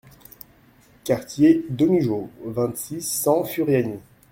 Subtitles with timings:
[1.03, 3.99] Quartier Domijo, vingt, six cents Furiani